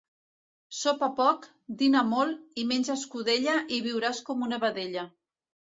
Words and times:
Sopa 0.77 1.09
poc, 1.19 1.45
dina 1.83 2.03
molt 2.15 2.59
i 2.63 2.67
menja 2.73 2.97
escudella 3.01 3.61
i 3.79 3.83
viuràs 3.91 4.25
com 4.31 4.45
una 4.49 4.63
vedella. 4.69 5.11